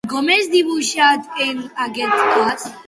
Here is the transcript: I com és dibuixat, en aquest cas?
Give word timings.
I 0.05 0.09
com 0.11 0.29
és 0.35 0.47
dibuixat, 0.53 1.29
en 1.49 1.63
aquest 1.89 2.29
cas? 2.37 2.71